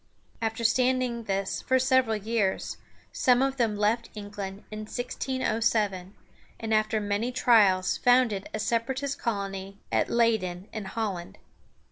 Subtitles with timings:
[0.41, 2.77] After standing this for several years,
[3.11, 6.15] some of them left England in 1607,
[6.59, 11.37] and after many trials founded a Separatist colony at Leȳ´den in Holland.